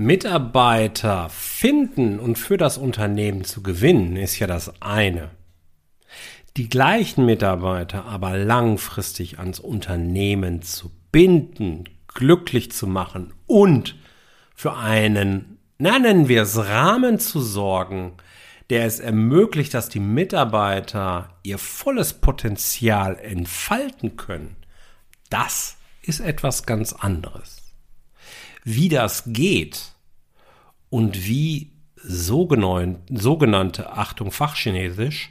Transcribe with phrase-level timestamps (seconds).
[0.00, 5.28] Mitarbeiter finden und für das Unternehmen zu gewinnen, ist ja das eine.
[6.56, 13.94] Die gleichen Mitarbeiter aber langfristig ans Unternehmen zu binden, glücklich zu machen und
[14.54, 18.14] für einen, nennen wir es Rahmen zu sorgen,
[18.70, 24.56] der es ermöglicht, dass die Mitarbeiter ihr volles Potenzial entfalten können,
[25.28, 27.59] das ist etwas ganz anderes.
[28.64, 29.92] Wie das geht
[30.90, 35.30] und wie sogenannte, Achtung Fachchinesisch,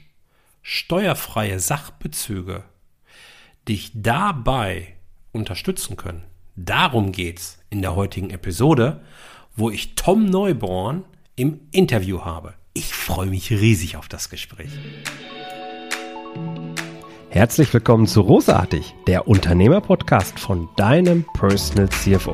[0.62, 2.64] steuerfreie Sachbezüge
[3.68, 4.96] dich dabei
[5.32, 6.24] unterstützen können.
[6.56, 9.02] Darum geht's in der heutigen Episode,
[9.56, 11.04] wo ich Tom Neuborn
[11.36, 12.56] im Interview habe.
[12.74, 14.72] Ich freue mich riesig auf das Gespräch.
[17.30, 22.34] Herzlich willkommen zu Rosartig, der Unternehmerpodcast von deinem Personal CFO.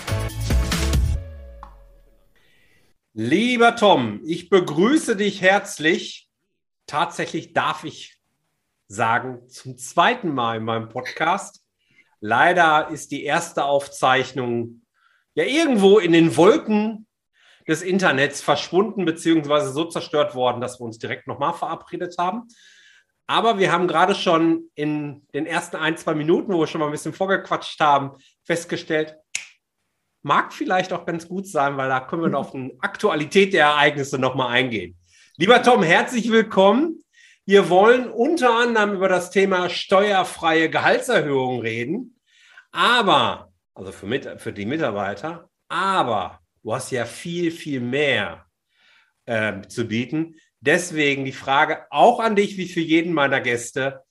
[3.13, 6.29] Lieber Tom, ich begrüße dich herzlich.
[6.87, 8.17] Tatsächlich darf ich
[8.87, 11.61] sagen, zum zweiten Mal in meinem Podcast.
[12.21, 14.83] Leider ist die erste Aufzeichnung
[15.33, 17.05] ja irgendwo in den Wolken
[17.67, 22.47] des Internets verschwunden beziehungsweise so zerstört worden, dass wir uns direkt nochmal verabredet haben.
[23.27, 26.87] Aber wir haben gerade schon in den ersten ein, zwei Minuten, wo wir schon mal
[26.87, 28.11] ein bisschen vorgequatscht haben,
[28.45, 29.17] festgestellt,
[30.23, 33.65] mag vielleicht auch ganz gut sein, weil da können wir noch auf die Aktualität der
[33.65, 34.97] Ereignisse nochmal eingehen.
[35.37, 37.03] Lieber Tom, herzlich willkommen.
[37.45, 42.19] Wir wollen unter anderem über das Thema steuerfreie Gehaltserhöhung reden,
[42.71, 48.45] aber, also für, mit, für die Mitarbeiter, aber du hast ja viel, viel mehr
[49.25, 50.35] äh, zu bieten.
[50.59, 54.03] Deswegen die Frage auch an dich, wie für jeden meiner Gäste.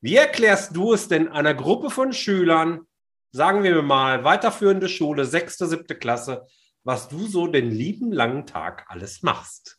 [0.00, 2.87] Wie erklärst du es denn einer Gruppe von Schülern,
[3.30, 6.46] sagen wir mal, weiterführende Schule, sechste, siebte Klasse,
[6.84, 9.78] was du so den lieben langen Tag alles machst.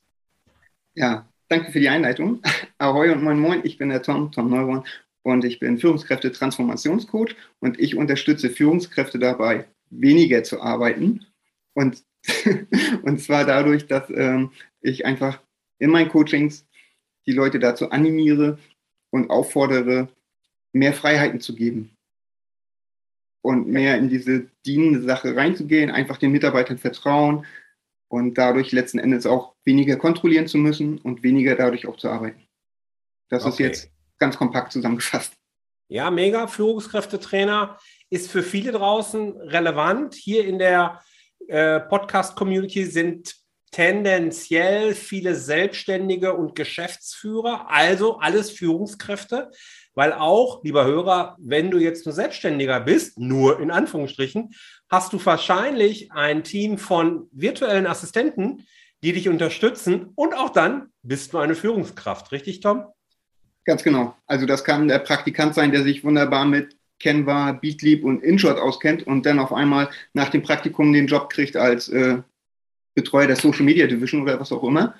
[0.93, 2.41] Ja, danke für die Einleitung.
[2.77, 4.85] Ahoi und moin moin, ich bin der Tom, Tom Neuborn
[5.23, 11.25] und ich bin Führungskräfte-Transformationscoach und ich unterstütze Führungskräfte dabei, weniger zu arbeiten
[11.73, 12.03] und,
[13.03, 15.41] und zwar dadurch, dass ähm, ich einfach
[15.79, 16.67] in meinen Coachings
[17.25, 18.59] die Leute dazu animiere
[19.09, 20.09] und auffordere,
[20.71, 21.97] mehr Freiheiten zu geben
[23.49, 27.47] und mehr in diese dienende Sache reinzugehen, einfach den Mitarbeitern vertrauen
[28.07, 32.47] und dadurch letzten Endes auch weniger kontrollieren zu müssen und weniger dadurch auch zu arbeiten.
[33.29, 33.51] Das okay.
[33.51, 35.33] ist jetzt ganz kompakt zusammengefasst.
[35.87, 36.45] Ja, mega.
[36.45, 37.79] Führungskräftetrainer
[38.11, 40.13] ist für viele draußen relevant.
[40.13, 41.01] Hier in der
[41.47, 43.35] äh, Podcast-Community sind
[43.71, 49.49] tendenziell viele Selbstständige und Geschäftsführer, also alles Führungskräfte.
[49.95, 54.53] Weil auch, lieber Hörer, wenn du jetzt nur Selbstständiger bist, nur in Anführungsstrichen,
[54.89, 58.65] hast du wahrscheinlich ein Team von virtuellen Assistenten,
[59.03, 62.85] die dich unterstützen und auch dann bist du eine Führungskraft, richtig, Tom?
[63.65, 64.15] Ganz genau.
[64.25, 69.07] Also das kann der Praktikant sein, der sich wunderbar mit Canva, Beatleap und InShot auskennt
[69.07, 72.21] und dann auf einmal nach dem Praktikum den Job kriegt als äh,
[72.93, 74.95] Betreuer der Social Media Division oder was auch immer.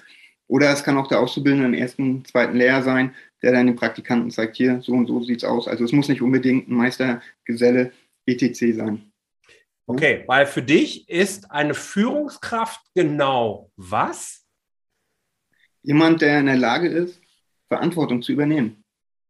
[0.50, 4.32] Oder es kann auch der Auszubildende im ersten, zweiten Lehrjahr sein, der dann den Praktikanten
[4.32, 5.68] zeigt, hier, so und so sieht es aus.
[5.68, 7.94] Also es muss nicht unbedingt ein Meister, Geselle,
[8.26, 8.76] etc.
[8.76, 9.12] sein.
[9.86, 14.46] Okay, weil für dich ist eine Führungskraft genau was?
[15.84, 17.22] Jemand, der in der Lage ist,
[17.68, 18.84] Verantwortung zu übernehmen.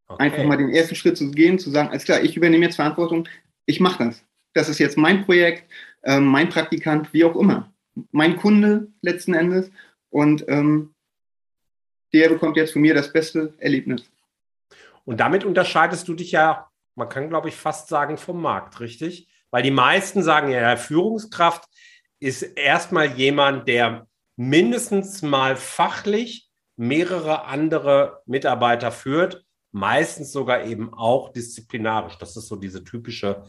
[0.08, 0.24] Okay.
[0.24, 3.28] Einfach mal den ersten Schritt zu gehen, zu sagen, alles klar, ich übernehme jetzt Verantwortung,
[3.66, 4.24] ich mache das.
[4.54, 5.70] Das ist jetzt mein Projekt,
[6.04, 7.74] äh, mein Praktikant, wie auch immer.
[8.12, 9.70] Mein Kunde letzten Endes.
[10.10, 10.94] Und ähm,
[12.14, 14.04] der bekommt jetzt von mir das beste Erlebnis.
[15.06, 19.28] Und damit unterscheidest du dich ja, man kann glaube ich fast sagen, vom Markt, richtig?
[19.52, 21.66] Weil die meisten sagen ja, Führungskraft
[22.20, 31.32] ist erstmal jemand, der mindestens mal fachlich mehrere andere Mitarbeiter führt, meistens sogar eben auch
[31.34, 32.18] disziplinarisch.
[32.18, 33.44] Das ist so diese typische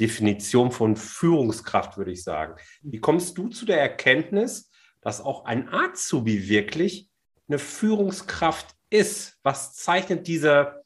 [0.00, 2.56] Definition von Führungskraft, würde ich sagen.
[2.82, 4.70] Wie kommst du zu der Erkenntnis,
[5.00, 7.08] dass auch ein Azubi wirklich
[7.48, 9.38] eine Führungskraft ist.
[9.42, 10.84] Was zeichnet diese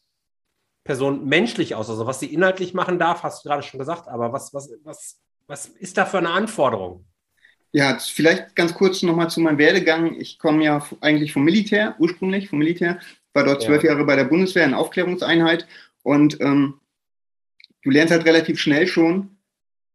[0.85, 1.91] Person menschlich aus?
[1.91, 5.19] Also was sie inhaltlich machen darf, hast du gerade schon gesagt, aber was, was, was,
[5.47, 7.05] was ist da für eine Anforderung?
[7.73, 10.19] Ja, vielleicht ganz kurz nochmal zu meinem Werdegang.
[10.19, 12.99] Ich komme ja eigentlich vom Militär, ursprünglich vom Militär,
[13.35, 13.91] war dort zwölf ja.
[13.91, 15.67] Jahre bei der Bundeswehr in Aufklärungseinheit
[16.03, 16.81] und ähm,
[17.83, 19.37] du lernst halt relativ schnell schon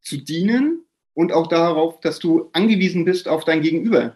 [0.02, 4.16] zu dienen und auch darauf, dass du angewiesen bist auf dein Gegenüber.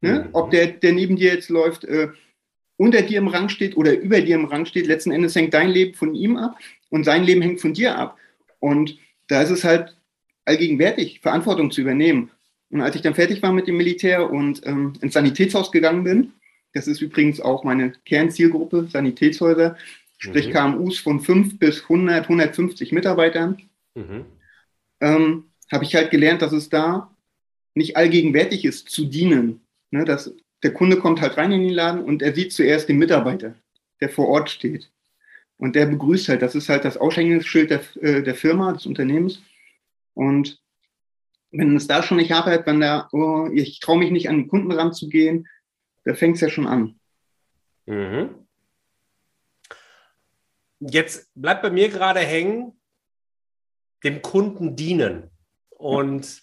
[0.00, 0.28] Ne?
[0.32, 2.08] Ob der, der neben dir jetzt läuft, äh,
[2.76, 5.68] unter dir im Rang steht oder über dir im Rang steht, letzten Endes hängt dein
[5.68, 6.56] Leben von ihm ab
[6.88, 8.16] und sein Leben hängt von dir ab.
[8.58, 8.98] Und
[9.28, 9.96] da ist es halt
[10.46, 12.30] allgegenwärtig, Verantwortung zu übernehmen.
[12.70, 16.32] Und als ich dann fertig war mit dem Militär und ähm, ins Sanitätshaus gegangen bin,
[16.72, 19.76] das ist übrigens auch meine Kernzielgruppe, Sanitätshäuser,
[20.18, 20.52] sprich mhm.
[20.52, 23.60] KMUs von 5 bis 100, 150 Mitarbeitern,
[23.94, 24.24] mhm.
[25.00, 27.14] ähm, habe ich halt gelernt, dass es da
[27.74, 29.60] nicht allgegenwärtig ist, zu dienen.
[29.90, 30.32] Ne, dass
[30.62, 33.54] der Kunde kommt halt rein in den Laden und er sieht zuerst den Mitarbeiter,
[34.00, 34.90] der vor Ort steht.
[35.56, 39.42] Und der begrüßt halt, das ist halt das Ausschenkungsschild der, äh, der Firma, des Unternehmens.
[40.14, 40.60] Und
[41.50, 44.48] wenn es da schon nicht arbeitet, wenn da, oh, ich traue mich nicht an den
[44.48, 45.48] Kunden ranzugehen,
[46.04, 46.98] da fängt es ja schon an.
[47.86, 48.30] Mhm.
[50.78, 52.80] Jetzt bleibt bei mir gerade hängen,
[54.02, 55.30] dem Kunden dienen.
[55.68, 56.42] Und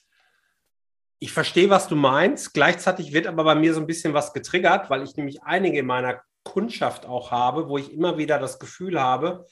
[1.19, 2.53] ich verstehe, was du meinst.
[2.53, 5.85] Gleichzeitig wird aber bei mir so ein bisschen was getriggert, weil ich nämlich einige in
[5.85, 9.45] meiner Kundschaft auch habe, wo ich immer wieder das Gefühl habe,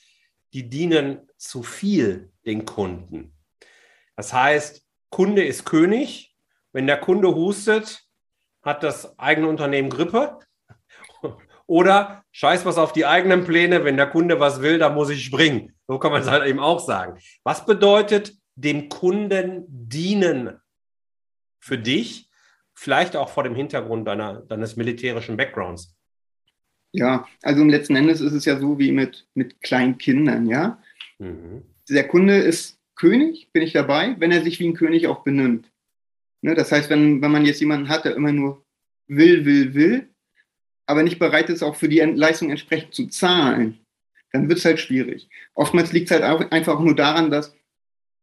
[0.54, 3.34] die dienen zu viel den Kunden.
[4.16, 6.36] Das heißt, Kunde ist König.
[6.72, 8.04] Wenn der Kunde hustet,
[8.62, 10.40] hat das eigene Unternehmen Grippe.
[11.68, 15.26] Oder scheiß was auf die eigenen Pläne, wenn der Kunde was will, da muss ich
[15.26, 15.76] springen.
[15.88, 17.20] So kann man es halt eben auch sagen.
[17.44, 20.60] Was bedeutet dem Kunden dienen
[21.66, 22.30] für dich,
[22.76, 25.96] vielleicht auch vor dem Hintergrund deiner, deines militärischen Backgrounds?
[26.92, 30.80] Ja, also im letzten Endes ist es ja so wie mit, mit kleinen Kindern, ja.
[31.18, 31.64] Mhm.
[31.90, 35.72] Der Kunde ist König, bin ich dabei, wenn er sich wie ein König auch benimmt.
[36.42, 38.64] Ne, das heißt, wenn, wenn man jetzt jemanden hat, der immer nur
[39.08, 40.10] will, will, will,
[40.86, 43.80] aber nicht bereit ist, auch für die Leistung entsprechend zu zahlen,
[44.32, 45.30] dann wird es halt schwierig.
[45.56, 47.56] Oftmals liegt es halt auch einfach nur daran, dass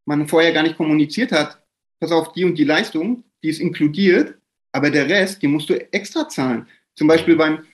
[0.04, 1.60] man vorher gar nicht kommuniziert hat,
[1.98, 4.34] pass auf, die und die Leistung, die ist inkludiert,
[4.72, 6.66] aber der Rest, den musst du extra zahlen.
[6.94, 7.64] Zum Beispiel beim,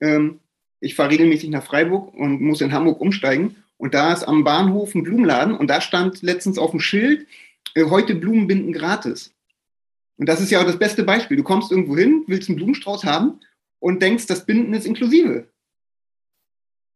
[0.00, 0.40] ähm,
[0.80, 4.94] ich fahre regelmäßig nach Freiburg und muss in Hamburg umsteigen und da ist am Bahnhof
[4.94, 7.26] ein Blumenladen und da stand letztens auf dem Schild,
[7.74, 9.34] äh, heute Blumenbinden gratis.
[10.16, 11.36] Und das ist ja auch das beste Beispiel.
[11.36, 13.40] Du kommst irgendwo hin, willst einen Blumenstrauß haben
[13.78, 15.48] und denkst, das Binden ist inklusive.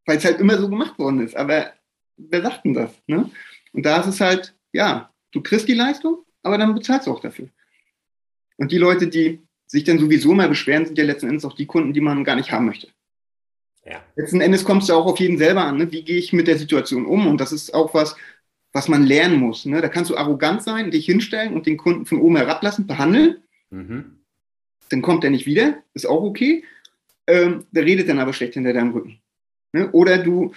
[0.05, 1.35] Weil es halt immer so gemacht worden ist.
[1.35, 1.71] Aber
[2.17, 2.91] wer sagt denn das?
[3.07, 3.29] Ne?
[3.71, 7.21] Und da ist es halt, ja, du kriegst die Leistung, aber dann bezahlst du auch
[7.21, 7.47] dafür.
[8.57, 11.65] Und die Leute, die sich dann sowieso mal beschweren, sind ja letzten Endes auch die
[11.65, 12.87] Kunden, die man gar nicht haben möchte.
[13.85, 14.01] Ja.
[14.15, 15.77] Letzten Endes kommst du auch auf jeden selber an.
[15.77, 15.91] Ne?
[15.91, 17.27] Wie gehe ich mit der Situation um?
[17.27, 18.15] Und das ist auch was,
[18.71, 19.65] was man lernen muss.
[19.65, 19.81] Ne?
[19.81, 23.37] Da kannst du arrogant sein, dich hinstellen und den Kunden von oben herablassen, behandeln.
[23.71, 24.19] Mhm.
[24.89, 26.63] Dann kommt er nicht wieder, ist auch okay.
[27.27, 29.21] Ähm, der redet dann aber schlecht hinter deinem Rücken.
[29.73, 29.89] Ne?
[29.91, 30.53] Oder du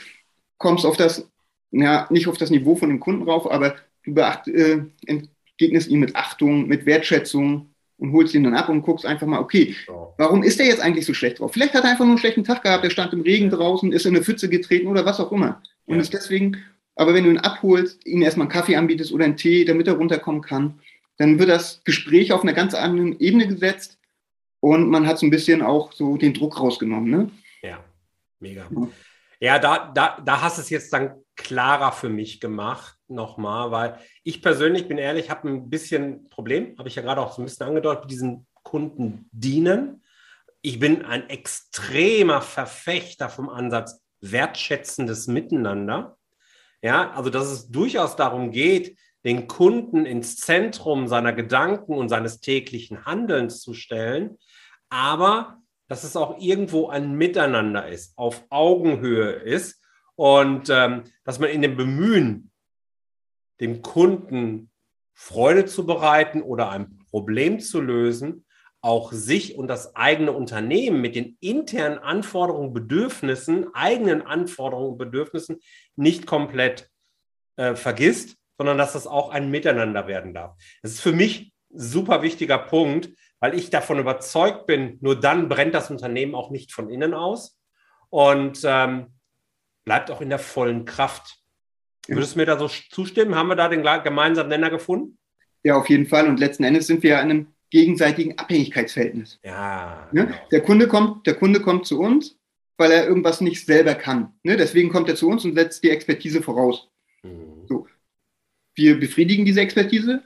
[0.59, 1.29] kommst auf das,
[1.71, 6.01] ja, nicht auf das Niveau von dem Kunden rauf, aber du beacht, äh, entgegnest ihm
[6.01, 9.75] mit Achtung, mit Wertschätzung und holst ihn dann ab und guckst einfach mal, okay,
[10.19, 11.53] warum ist der jetzt eigentlich so schlecht drauf?
[11.53, 14.07] Vielleicht hat er einfach nur einen schlechten Tag gehabt, der stand im Regen draußen, ist
[14.07, 15.63] in eine Pfütze getreten oder was auch immer.
[15.87, 16.01] Und ja.
[16.03, 16.59] ist deswegen
[16.97, 19.95] aber wenn du ihn abholst, ihm erstmal einen Kaffee anbietest oder einen Tee, damit er
[19.95, 20.81] runterkommen kann,
[21.19, 23.99] dann wird das Gespräch auf einer ganz anderen Ebene gesetzt
[24.61, 27.11] und man hat so ein bisschen auch so den Druck rausgenommen.
[27.11, 27.31] Ne?
[27.63, 27.85] Ja,
[28.41, 28.67] mega.
[29.41, 33.99] Ja, da, da, da hast du es jetzt dann klarer für mich gemacht, nochmal, weil
[34.25, 37.45] ich persönlich bin ehrlich, habe ein bisschen Problem, habe ich ja gerade auch so ein
[37.45, 40.03] bisschen angedeutet, mit diesen Kunden dienen.
[40.63, 46.17] Ich bin ein extremer Verfechter vom Ansatz wertschätzendes Miteinander.
[46.83, 52.41] Ja, also dass es durchaus darum geht, den Kunden ins Zentrum seiner Gedanken und seines
[52.41, 54.39] täglichen Handelns zu stellen,
[54.89, 59.83] aber dass es auch irgendwo ein Miteinander ist, auf Augenhöhe ist
[60.17, 62.51] und ähm, dass man in dem Bemühen,
[63.61, 64.71] dem Kunden
[65.15, 68.45] Freude zu bereiten oder ein Problem zu lösen,
[68.81, 75.59] auch sich und das eigene Unternehmen mit den internen Anforderungen, Bedürfnissen, eigenen Anforderungen und Bedürfnissen
[75.97, 76.91] nicht komplett
[77.57, 80.57] äh, vergisst, sondern dass das auch ein Miteinander werden darf.
[80.83, 85.49] Das ist für mich ein super wichtiger Punkt, weil ich davon überzeugt bin, nur dann
[85.49, 87.59] brennt das Unternehmen auch nicht von innen aus
[88.11, 89.16] und ähm,
[89.87, 91.39] bleibt auch in der vollen Kraft.
[92.07, 93.35] Würdest du mir da so zustimmen?
[93.35, 95.17] Haben wir da den gemeinsamen Nenner gefunden?
[95.63, 96.29] Ja, auf jeden Fall.
[96.29, 99.41] Und letzten Endes sind wir ja in einem gegenseitigen Abhängigkeitsverhältnis.
[99.43, 100.09] Ja.
[100.13, 100.27] Ne?
[100.27, 100.37] Genau.
[100.53, 102.39] Der, Kunde kommt, der Kunde kommt zu uns,
[102.77, 104.35] weil er irgendwas nicht selber kann.
[104.43, 104.57] Ne?
[104.57, 106.89] Deswegen kommt er zu uns und setzt die Expertise voraus.
[107.23, 107.67] Mhm.
[107.69, 107.87] So.
[108.75, 110.23] Wir befriedigen diese Expertise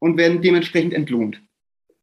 [0.00, 1.40] und werden dementsprechend entlohnt.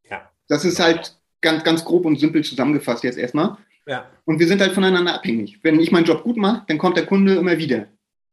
[0.10, 0.32] Ja.
[0.48, 3.58] Das ist halt ganz, ganz grob und simpel zusammengefasst jetzt erstmal.
[3.90, 4.08] Ja.
[4.24, 5.64] Und wir sind halt voneinander abhängig.
[5.64, 7.88] Wenn ich meinen Job gut mache, dann kommt der Kunde immer wieder.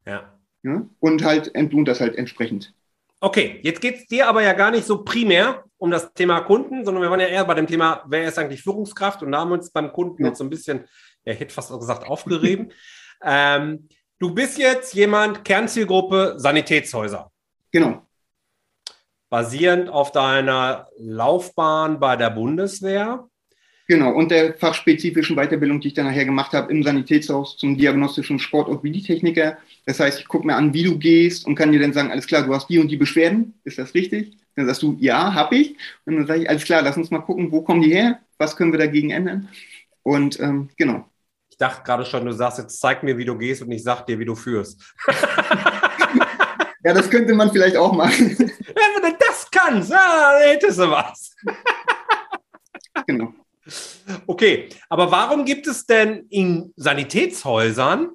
[0.04, 0.38] Ja.
[0.62, 0.86] ja?
[1.00, 2.74] Und halt entlohnt das halt entsprechend.
[3.20, 6.84] Okay, jetzt geht es dir aber ja gar nicht so primär um das Thema Kunden,
[6.84, 9.22] sondern wir waren ja eher bei dem Thema, wer ist eigentlich Führungskraft?
[9.22, 10.28] Und da haben wir uns beim Kunden ja.
[10.28, 10.84] jetzt so ein bisschen,
[11.24, 12.70] ja, ich hätte fast gesagt, aufgerieben.
[13.24, 17.32] ähm, du bist jetzt jemand, Kernzielgruppe Sanitätshäuser.
[17.72, 18.06] Genau.
[19.30, 23.26] Basierend auf deiner Laufbahn bei der Bundeswehr.
[23.88, 28.40] Genau, und der fachspezifischen Weiterbildung, die ich dann nachher gemacht habe im Sanitätshaus zum diagnostischen
[28.40, 29.58] Sportorthopädie-Techniker.
[29.84, 32.26] Das heißt, ich gucke mir an, wie du gehst und kann dir dann sagen, alles
[32.26, 34.36] klar, du hast die und die Beschwerden, ist das richtig?
[34.56, 35.76] Dann sagst du, ja, habe ich.
[36.04, 38.18] Und dann sage ich, alles klar, lass uns mal gucken, wo kommen die her?
[38.38, 39.48] Was können wir dagegen ändern?
[40.02, 41.08] Und ähm, genau.
[41.48, 44.04] Ich dachte gerade schon, du sagst, jetzt zeig mir, wie du gehst und ich sag
[44.06, 44.82] dir, wie du führst.
[46.84, 48.36] ja, das könnte man vielleicht auch machen.
[48.38, 51.36] Wenn du das kannst, ja, dann hättest du was.
[53.06, 53.32] genau.
[54.26, 58.10] Okay, aber warum gibt es denn in Sanitätshäusern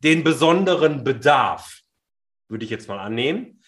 [0.00, 1.80] den besonderen Bedarf,
[2.48, 3.62] würde ich jetzt mal annehmen,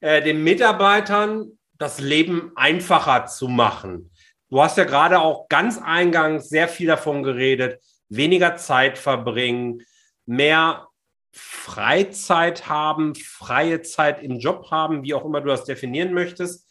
[0.00, 4.10] äh, den Mitarbeitern das Leben einfacher zu machen?
[4.50, 9.82] Du hast ja gerade auch ganz eingangs sehr viel davon geredet, weniger Zeit verbringen,
[10.26, 10.88] mehr
[11.32, 16.67] Freizeit haben, freie Zeit im Job haben, wie auch immer du das definieren möchtest.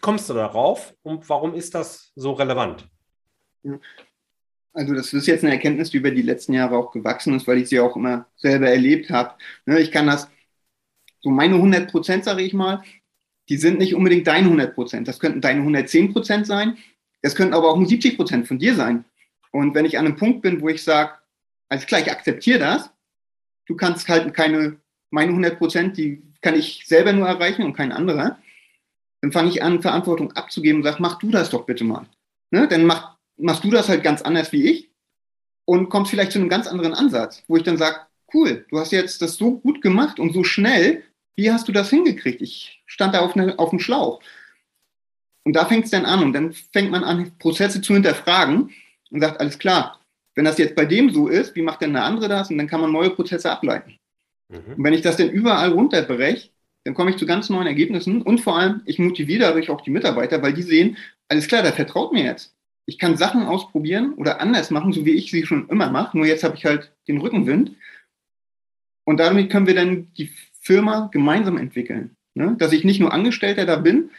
[0.00, 2.88] Wie kommst du darauf und warum ist das so relevant?
[4.72, 7.58] Also das ist jetzt eine Erkenntnis, die über die letzten Jahre auch gewachsen ist, weil
[7.58, 9.34] ich sie auch immer selber erlebt habe.
[9.66, 10.30] Ne, ich kann das,
[11.20, 12.82] so meine 100 Prozent, sage ich mal,
[13.50, 15.06] die sind nicht unbedingt deine 100 Prozent.
[15.06, 16.78] Das könnten deine 110 Prozent sein.
[17.20, 19.04] Das könnten aber auch nur 70 Prozent von dir sein.
[19.50, 21.12] Und wenn ich an einem Punkt bin, wo ich sage,
[21.68, 22.90] alles klar, ich akzeptiere das,
[23.66, 24.78] du kannst halt keine,
[25.10, 28.38] meine 100 Prozent, die kann ich selber nur erreichen und kein anderer,
[29.20, 32.06] dann fange ich an, Verantwortung abzugeben und sage, mach du das doch bitte mal.
[32.50, 32.68] Ne?
[32.68, 34.90] Dann mach, machst du das halt ganz anders wie ich
[35.64, 37.96] und kommst vielleicht zu einem ganz anderen Ansatz, wo ich dann sage,
[38.32, 41.02] cool, du hast jetzt das so gut gemacht und so schnell,
[41.36, 42.40] wie hast du das hingekriegt?
[42.40, 44.20] Ich stand da auf, eine, auf dem Schlauch.
[45.44, 48.70] Und da fängt es dann an und dann fängt man an, Prozesse zu hinterfragen
[49.10, 50.00] und sagt, alles klar,
[50.34, 52.50] wenn das jetzt bei dem so ist, wie macht denn der andere das?
[52.50, 53.98] Und dann kann man neue Prozesse ableiten.
[54.48, 54.74] Mhm.
[54.76, 56.50] Und wenn ich das denn überall runterbreche,
[56.84, 59.90] dann komme ich zu ganz neuen Ergebnissen und vor allem, ich motiviere dadurch auch die
[59.90, 60.96] Mitarbeiter, weil die sehen,
[61.28, 62.54] alles klar, der vertraut mir jetzt.
[62.86, 66.26] Ich kann Sachen ausprobieren oder anders machen, so wie ich sie schon immer mache, nur
[66.26, 67.72] jetzt habe ich halt den Rückenwind.
[69.04, 72.16] Und damit können wir dann die Firma gemeinsam entwickeln.
[72.34, 72.56] Ne?
[72.58, 74.10] Dass ich nicht nur Angestellter da bin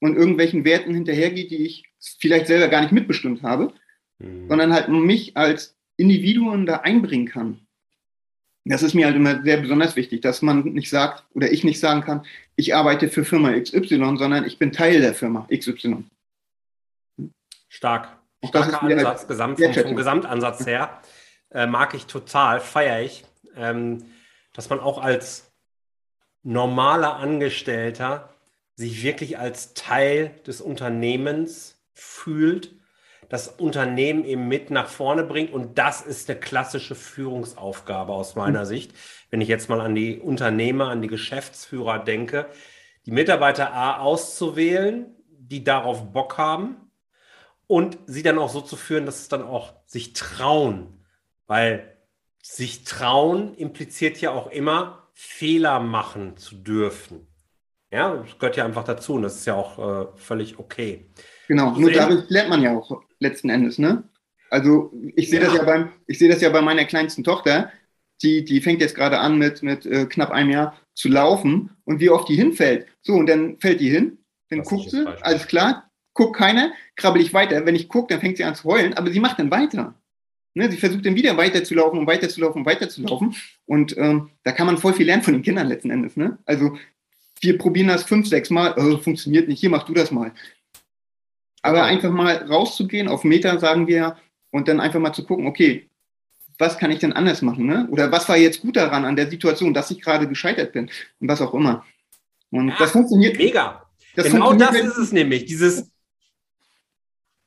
[0.00, 1.84] und irgendwelchen Werten hinterhergehe, die ich
[2.18, 3.72] vielleicht selber gar nicht mitbestimmt habe,
[4.18, 4.48] mhm.
[4.48, 7.60] sondern halt mich als Individuum da einbringen kann.
[8.68, 11.80] Das ist mir halt immer sehr besonders wichtig, dass man nicht sagt oder ich nicht
[11.80, 12.24] sagen kann,
[12.56, 16.04] ich arbeite für Firma XY, sondern ich bin Teil der Firma XY.
[17.68, 18.08] Stark.
[18.46, 21.00] Starker Ansatz, Gesamt, vom, vom, Gesamtansatz her.
[21.50, 23.24] Äh, mag ich total, feiere ich.
[23.56, 24.04] Ähm,
[24.52, 25.50] dass man auch als
[26.42, 28.34] normaler Angestellter
[28.74, 32.77] sich wirklich als Teil des Unternehmens fühlt
[33.28, 35.52] das Unternehmen eben mit nach vorne bringt.
[35.52, 38.66] Und das ist eine klassische Führungsaufgabe aus meiner mhm.
[38.66, 38.92] Sicht.
[39.30, 42.46] Wenn ich jetzt mal an die Unternehmer, an die Geschäftsführer denke,
[43.06, 46.76] die Mitarbeiter A auszuwählen, die darauf Bock haben
[47.66, 51.04] und sie dann auch so zu führen, dass es dann auch sich trauen.
[51.46, 51.96] Weil
[52.42, 57.26] sich trauen impliziert ja auch immer, Fehler machen zu dürfen.
[57.90, 61.10] Ja, das gehört ja einfach dazu und das ist ja auch äh, völlig okay.
[61.46, 64.04] Genau, nur dadurch lernt man ja auch letzten Endes, ne?
[64.50, 65.46] Also ich sehe ja.
[65.46, 67.70] das ja beim, ich sehe das ja bei meiner kleinsten Tochter,
[68.22, 72.00] die, die fängt jetzt gerade an mit, mit äh, knapp einem Jahr zu laufen und
[72.00, 72.86] wie oft die hinfällt.
[73.02, 77.22] So, und dann fällt die hin, dann das guckt sie, alles klar, guckt keiner, krabbel
[77.22, 77.64] ich weiter.
[77.66, 79.94] Wenn ich gucke, dann fängt sie an zu heulen, aber sie macht dann weiter.
[80.54, 83.36] Ne, sie versucht dann wieder weiterzulaufen und weiterzulaufen und weiterzulaufen.
[83.66, 86.16] Und ähm, da kann man voll viel lernen von den Kindern letzten Endes.
[86.16, 86.38] Ne?
[86.46, 86.76] Also
[87.40, 90.32] wir probieren das fünf, sechs Mal, oh, funktioniert nicht, hier mach du das mal.
[91.62, 94.16] Aber einfach mal rauszugehen, auf Meter sagen wir,
[94.50, 95.88] und dann einfach mal zu gucken, okay,
[96.58, 97.66] was kann ich denn anders machen?
[97.66, 97.86] Ne?
[97.90, 101.28] Oder was war jetzt gut daran an der Situation, dass ich gerade gescheitert bin und
[101.28, 101.84] was auch immer.
[102.50, 103.36] Und ja, das funktioniert.
[103.36, 103.82] Mega.
[104.16, 105.44] Das genau das ist es nämlich.
[105.44, 105.90] Dieses,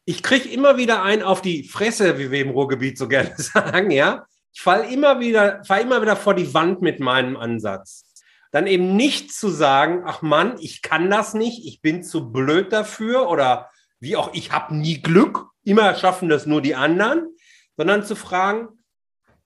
[0.06, 3.92] ich kriege immer wieder ein auf die Fresse, wie wir im Ruhrgebiet so gerne sagen,
[3.92, 4.26] ja.
[4.54, 8.04] Ich falle immer wieder, fall immer wieder vor die Wand mit meinem Ansatz.
[8.52, 12.74] Dann eben nicht zu sagen, ach Mann, ich kann das nicht, ich bin zu blöd
[12.74, 13.71] dafür oder
[14.02, 17.36] wie auch ich habe nie Glück, immer schaffen das nur die anderen,
[17.78, 18.68] sondern zu fragen,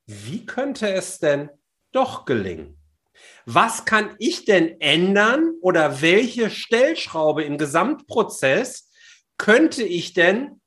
[0.08, 1.50] wie könnte es denn
[1.92, 2.80] doch gelingen?
[3.46, 8.92] Was kann ich denn ändern oder welche Stellschraube im Gesamtprozess
[9.38, 10.62] könnte ich denn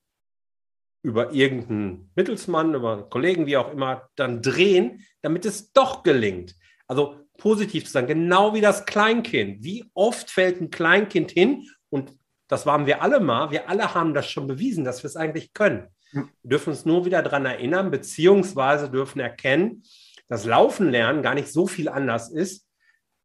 [1.02, 6.54] über irgendeinen Mittelsmann, über einen Kollegen, wie auch immer, dann drehen, damit es doch gelingt.
[6.86, 9.62] Also positiv zu sein, genau wie das Kleinkind.
[9.62, 11.68] Wie oft fällt ein Kleinkind hin?
[11.88, 12.12] Und
[12.48, 13.50] das waren wir alle mal.
[13.50, 15.86] Wir alle haben das schon bewiesen, dass wir es eigentlich können.
[16.12, 19.82] Wir dürfen uns nur wieder daran erinnern, beziehungsweise dürfen erkennen,
[20.28, 22.66] dass Laufen lernen gar nicht so viel anders ist,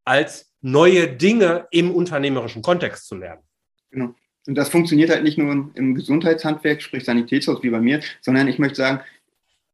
[0.06, 3.42] als neue Dinge im unternehmerischen Kontext zu lernen.
[3.92, 4.16] Genau.
[4.46, 8.60] Und das funktioniert halt nicht nur im Gesundheitshandwerk, sprich Sanitätshaus wie bei mir, sondern ich
[8.60, 9.02] möchte sagen,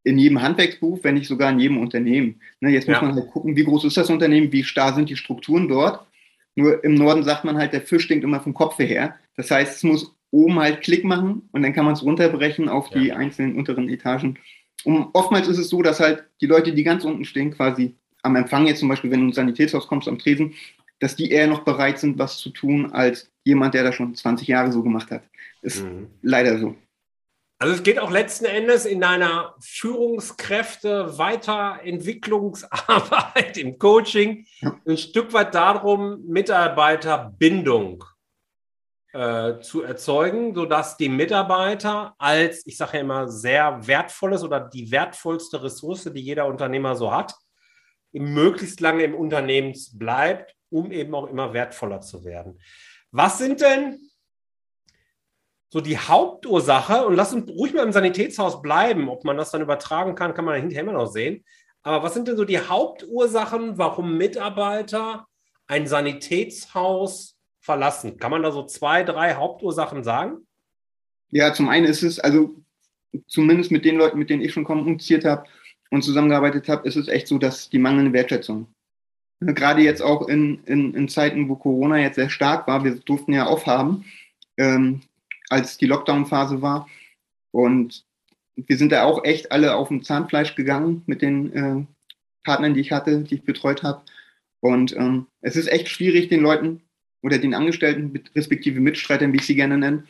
[0.04, 2.40] in jedem Handwerksberuf, wenn nicht sogar in jedem Unternehmen.
[2.60, 3.02] Ne, jetzt muss ja.
[3.02, 6.06] man halt gucken, wie groß ist das Unternehmen, wie starr sind die Strukturen dort.
[6.60, 9.16] Nur im Norden sagt man halt, der Fisch stinkt immer vom Kopf her.
[9.38, 12.90] Das heißt, es muss oben halt Klick machen und dann kann man es runterbrechen auf
[12.90, 13.16] die ja.
[13.16, 14.38] einzelnen unteren Etagen.
[14.84, 18.36] Und oftmals ist es so, dass halt die Leute, die ganz unten stehen, quasi am
[18.36, 20.54] Empfang jetzt zum Beispiel, wenn du ins Sanitätshaus kommst, am Tresen,
[21.00, 24.50] dass die eher noch bereit sind, was zu tun, als jemand, der das schon 20
[24.50, 25.24] Jahre so gemacht hat.
[25.62, 26.08] Ist mhm.
[26.22, 26.76] leider so.
[27.62, 34.80] Also es geht auch letzten Endes in deiner Führungskräfte Weiterentwicklungsarbeit im Coaching ja.
[34.88, 38.06] ein Stück weit darum, Mitarbeiterbindung
[39.12, 44.90] äh, zu erzeugen, sodass die Mitarbeiter als, ich sage ja immer, sehr wertvolles oder die
[44.90, 47.36] wertvollste Ressource, die jeder Unternehmer so hat,
[48.14, 52.58] möglichst lange im Unternehmen bleibt, um eben auch immer wertvoller zu werden.
[53.12, 54.09] Was sind denn
[55.70, 59.62] so die Hauptursache, und lass uns ruhig mal im Sanitätshaus bleiben, ob man das dann
[59.62, 61.46] übertragen kann, kann man hinterher immer noch sehen.
[61.84, 65.28] Aber was sind denn so die Hauptursachen, warum Mitarbeiter
[65.68, 68.18] ein Sanitätshaus verlassen?
[68.18, 70.48] Kann man da so zwei, drei Hauptursachen sagen?
[71.32, 72.56] Ja, zum einen ist es, also
[73.28, 75.44] zumindest mit den Leuten, mit denen ich schon kommuniziert habe
[75.92, 78.68] und zusammengearbeitet habe, ist es echt so, dass die mangelnde Wertschätzung.
[79.40, 83.34] Gerade jetzt auch in, in, in Zeiten, wo Corona jetzt sehr stark war, wir durften
[83.34, 84.06] ja aufhaben,
[84.58, 85.02] ähm,
[85.50, 86.88] als die Lockdown-Phase war.
[87.52, 88.06] Und
[88.56, 91.86] wir sind da auch echt alle auf dem Zahnfleisch gegangen mit den äh,
[92.44, 94.02] Partnern, die ich hatte, die ich betreut habe.
[94.62, 96.82] Und ähm, es ist echt schwierig, den Leuten
[97.22, 100.04] oder den Angestellten, respektive Mitstreitern, wie ich sie gerne nenne,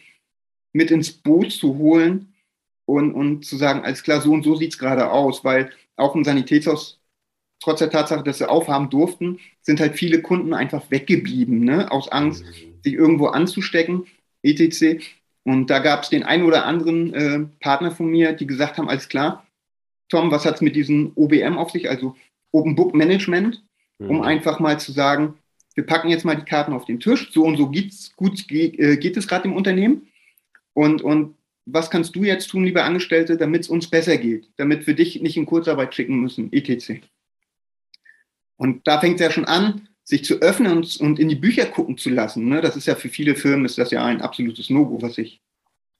[0.73, 2.34] mit ins Boot zu holen
[2.86, 6.15] und, und zu sagen, alles klar, so und so sieht es gerade aus, weil auch
[6.15, 6.99] im Sanitätshaus,
[7.60, 11.91] trotz der Tatsache, dass sie aufhaben durften, sind halt viele Kunden einfach weggeblieben, ne?
[11.91, 12.82] aus Angst, mhm.
[12.84, 14.06] sich irgendwo anzustecken,
[14.43, 15.04] etc.
[15.49, 18.88] Und da gab es den einen oder anderen äh, Partner von mir, die gesagt haben,
[18.88, 19.47] alles klar,
[20.07, 22.15] Tom, was hat es mit diesem OBM auf sich, also
[22.51, 23.63] Open Book Management,
[23.97, 24.21] um mhm.
[24.21, 25.39] einfach mal zu sagen,
[25.73, 28.77] wir packen jetzt mal die Karten auf den Tisch, so und so geht's, gut geht,
[28.77, 30.07] äh, geht es gerade im Unternehmen.
[30.73, 31.33] Und, und
[31.65, 35.19] was kannst du jetzt tun, liebe Angestellte, damit es uns besser geht, damit wir dich
[35.19, 37.01] nicht in Kurzarbeit schicken müssen, etc.
[38.55, 41.67] Und da fängt es ja schon an, sich zu öffnen und, und in die Bücher
[41.67, 42.50] gucken zu lassen.
[42.50, 42.62] Ne?
[42.62, 45.39] Das ist ja für viele Firmen ist das ja ein absolutes No-Go, was ich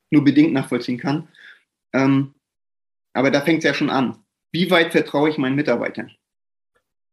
[0.10, 1.28] nur bedingt nachvollziehen kann.
[1.93, 2.34] Ähm,
[3.13, 4.17] aber da fängt es ja schon an.
[4.52, 6.10] Wie weit vertraue ich meinen Mitarbeitern?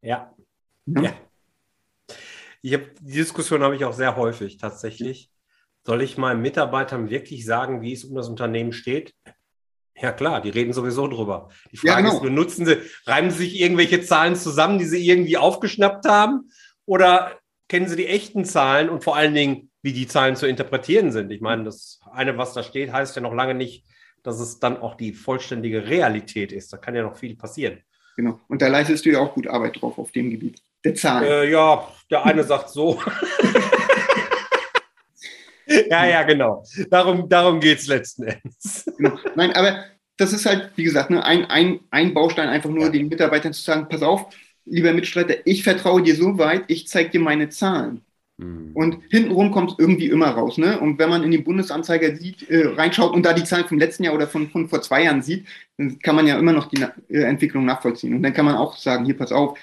[0.01, 0.35] Ja.
[0.87, 1.03] ja.
[1.03, 1.15] ja.
[2.63, 5.31] Ich hab, die Diskussion habe ich auch sehr häufig tatsächlich.
[5.85, 9.15] Soll ich meinen Mitarbeitern wirklich sagen, wie es um das Unternehmen steht?
[10.01, 11.51] Ja klar, die reden sowieso drüber.
[11.73, 12.15] Die Frage ja, genau.
[12.15, 16.51] ist nur, nutzen sie, reimen sie sich irgendwelche Zahlen zusammen, die sie irgendwie aufgeschnappt haben?
[16.87, 21.12] Oder kennen Sie die echten Zahlen und vor allen Dingen, wie die Zahlen zu interpretieren
[21.12, 21.31] sind?
[21.31, 23.85] Ich meine, das eine, was da steht, heißt ja noch lange nicht,
[24.22, 26.72] dass es dann auch die vollständige Realität ist.
[26.72, 27.83] Da kann ja noch viel passieren.
[28.16, 28.40] Genau.
[28.49, 31.27] Und da leistest du ja auch gut Arbeit drauf auf dem Gebiet der Zahlen.
[31.27, 33.01] Äh, ja, der eine sagt so.
[35.66, 36.64] ja, ja, genau.
[36.90, 38.85] Darum, darum geht es letzten Endes.
[38.96, 39.18] Genau.
[39.35, 39.85] Nein, aber
[40.16, 42.90] das ist halt, wie gesagt, ne, ein, ein, ein Baustein, einfach nur ja.
[42.90, 44.35] den Mitarbeitern zu sagen, pass auf,
[44.67, 48.03] lieber Mitstreiter, ich vertraue dir so weit, ich zeige dir meine Zahlen.
[48.39, 48.73] Mhm.
[48.75, 50.59] Und hintenrum kommt es irgendwie immer raus.
[50.59, 50.79] Ne?
[50.79, 54.05] Und wenn man in den Bundesanzeiger sieht, äh, reinschaut und da die Zahlen vom letzten
[54.05, 55.47] Jahr oder von, von vor zwei Jahren sieht,
[55.79, 58.15] dann kann man ja immer noch die äh, Entwicklung nachvollziehen.
[58.15, 59.59] Und dann kann man auch sagen, hier, pass auf,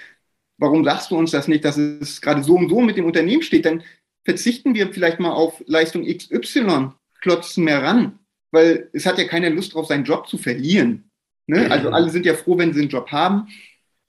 [0.58, 3.42] warum sagst du uns das nicht, dass es gerade so und so mit dem Unternehmen
[3.42, 3.66] steht?
[3.66, 3.82] Dann
[4.24, 6.90] verzichten wir vielleicht mal auf Leistung XY,
[7.20, 8.18] klotzen mehr ran,
[8.50, 11.10] weil es hat ja keiner Lust drauf, seinen Job zu verlieren.
[11.46, 11.70] Ne?
[11.70, 13.48] Also alle sind ja froh, wenn sie einen Job haben.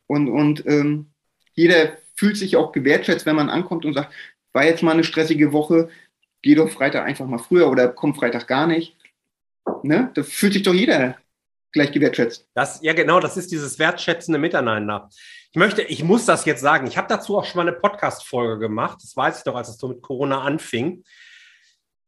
[0.07, 1.11] Und, und ähm,
[1.53, 4.13] jeder fühlt sich auch gewertschätzt, wenn man ankommt und sagt,
[4.53, 5.89] war jetzt mal eine stressige Woche,
[6.41, 8.95] geh doch Freitag einfach mal früher oder komm Freitag gar nicht.
[9.83, 10.11] Ne?
[10.13, 11.17] Da fühlt sich doch jeder
[11.71, 12.47] gleich gewertschätzt.
[12.53, 15.09] Das, ja, genau, das ist dieses wertschätzende Miteinander.
[15.51, 16.87] Ich möchte, ich muss das jetzt sagen.
[16.87, 18.99] Ich habe dazu auch schon mal eine Podcast-Folge gemacht.
[19.01, 21.03] Das weiß ich doch, als es so mit Corona anfing.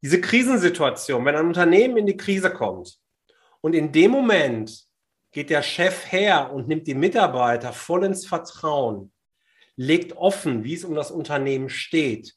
[0.02, 2.98] Diese Krisensituation, wenn ein Unternehmen in die Krise kommt
[3.60, 4.87] und in dem Moment
[5.32, 9.12] geht der Chef her und nimmt die Mitarbeiter voll ins Vertrauen,
[9.76, 12.34] legt offen, wie es um das Unternehmen steht,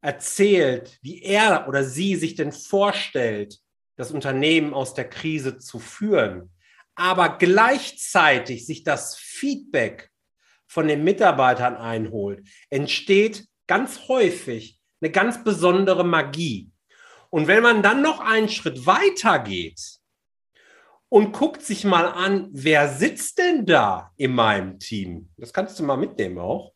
[0.00, 3.58] erzählt, wie er oder sie sich denn vorstellt,
[3.96, 6.50] das Unternehmen aus der Krise zu führen,
[6.94, 10.10] aber gleichzeitig sich das Feedback
[10.66, 16.70] von den Mitarbeitern einholt, entsteht ganz häufig eine ganz besondere Magie.
[17.30, 19.97] Und wenn man dann noch einen Schritt weiter geht
[21.08, 25.30] und guckt sich mal an, wer sitzt denn da in meinem Team?
[25.36, 26.74] Das kannst du mal mitnehmen auch.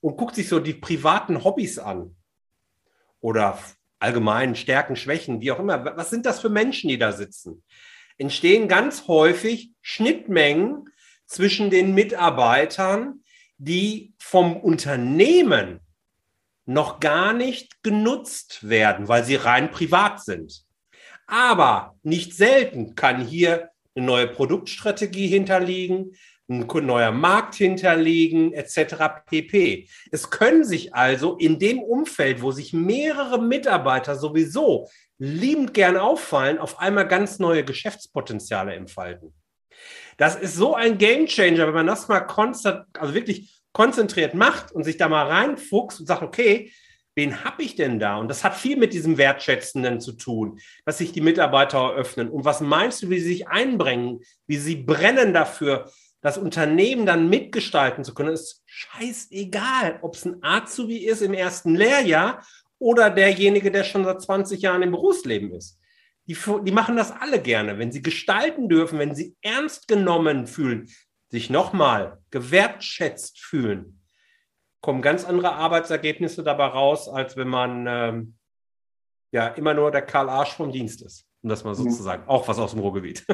[0.00, 2.16] Und guckt sich so die privaten Hobbys an.
[3.20, 3.58] Oder
[4.00, 5.96] allgemeinen Stärken, Schwächen, wie auch immer.
[5.96, 7.62] Was sind das für Menschen, die da sitzen?
[8.18, 10.88] Entstehen ganz häufig Schnittmengen
[11.26, 13.24] zwischen den Mitarbeitern,
[13.56, 15.80] die vom Unternehmen
[16.66, 20.63] noch gar nicht genutzt werden, weil sie rein privat sind.
[21.26, 26.16] Aber nicht selten kann hier eine neue Produktstrategie hinterliegen,
[26.48, 29.24] ein neuer Markt hinterliegen, etc.
[29.26, 29.88] pp.
[30.10, 36.58] Es können sich also in dem Umfeld, wo sich mehrere Mitarbeiter sowieso liebend gern auffallen,
[36.58, 39.32] auf einmal ganz neue Geschäftspotenziale entfalten.
[40.16, 44.84] Das ist so ein Gamechanger, wenn man das mal konstant, also wirklich konzentriert macht und
[44.84, 46.70] sich da mal reinfuchst und sagt, okay,
[47.14, 48.16] wen habe ich denn da?
[48.16, 52.28] Und das hat viel mit diesem Wertschätzenden zu tun, dass sich die Mitarbeiter eröffnen.
[52.28, 57.28] Und was meinst du, wie sie sich einbringen, wie sie brennen dafür, das Unternehmen dann
[57.28, 62.42] mitgestalten zu können, ist scheißegal, ob es ein Azubi ist im ersten Lehrjahr
[62.78, 65.78] oder derjenige, der schon seit 20 Jahren im Berufsleben ist.
[66.26, 70.88] Die, die machen das alle gerne, wenn sie gestalten dürfen, wenn sie ernst genommen fühlen,
[71.28, 74.00] sich nochmal gewertschätzt fühlen,
[74.84, 78.34] kommen ganz andere Arbeitsergebnisse dabei raus, als wenn man ähm,
[79.32, 82.28] ja immer nur der Karl Arsch vom Dienst ist, um das mal sozusagen, ja.
[82.28, 83.24] auch was aus dem Ruhrgebiet.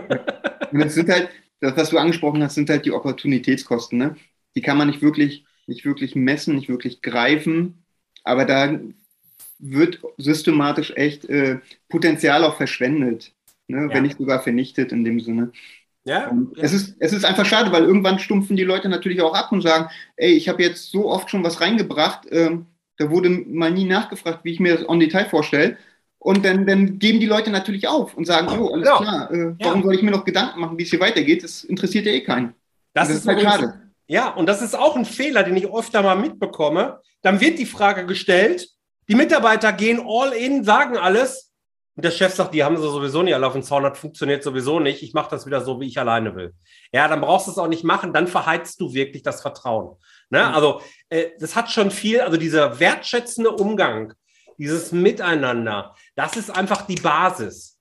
[0.71, 3.99] Und das sind halt, das, was du angesprochen hast, sind halt die Opportunitätskosten.
[3.99, 4.15] Ne?
[4.55, 7.85] Die kann man nicht wirklich, nicht wirklich messen, nicht wirklich greifen,
[8.23, 8.79] aber da
[9.59, 11.59] wird systematisch echt äh,
[11.89, 13.33] Potenzial auch verschwendet,
[13.67, 13.89] ne?
[13.89, 13.89] Ja.
[13.93, 15.51] wenn nicht sogar vernichtet in dem Sinne.
[16.05, 19.35] Ja, ja, Es, ist, es ist einfach schade, weil irgendwann stumpfen die Leute natürlich auch
[19.35, 23.29] ab und sagen, ey, ich habe jetzt so oft schon was reingebracht, ähm, da wurde
[23.29, 25.77] mal nie nachgefragt, wie ich mir das on Detail vorstelle.
[26.19, 28.97] Und dann, dann geben die Leute natürlich auf und sagen, jo, alles ja.
[28.99, 31.43] klar, äh, warum soll ich mir noch Gedanken machen, wie es hier weitergeht?
[31.43, 32.55] Das interessiert ja eh keinen.
[32.93, 33.81] Das, das ist, ist halt schade.
[34.07, 37.01] Ja, und das ist auch ein Fehler, den ich oft einmal mitbekomme.
[37.23, 38.69] Dann wird die Frage gestellt,
[39.09, 41.50] die Mitarbeiter gehen all in, sagen alles.
[42.01, 44.43] Und der Chef sagt, die haben sie sowieso nicht alle auf dem Zaun, das funktioniert
[44.43, 45.03] sowieso nicht.
[45.03, 46.55] Ich mache das wieder so, wie ich alleine will.
[46.93, 49.99] Ja, dann brauchst du es auch nicht machen, dann verheizt du wirklich das Vertrauen.
[50.31, 50.39] Ne?
[50.39, 50.55] Mhm.
[50.55, 54.15] Also, äh, das hat schon viel, also dieser wertschätzende Umgang
[54.57, 57.79] dieses Miteinander, das ist einfach die Basis.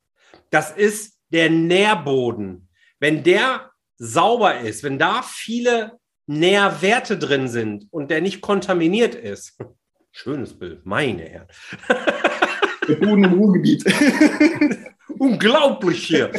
[0.50, 2.68] Das ist der Nährboden.
[3.00, 9.58] Wenn der sauber ist, wenn da viele Nährwerte drin sind und der nicht kontaminiert ist,
[10.12, 11.48] schönes Bild, meine Herren.
[12.90, 13.86] Der Boden im Ruhrgebiet.
[15.20, 16.32] Unglaublich hier.